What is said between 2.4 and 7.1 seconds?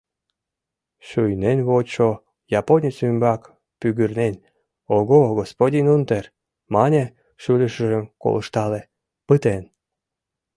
японец ӱмбак пӱгырнен, «О-го, господин унтер!— мане,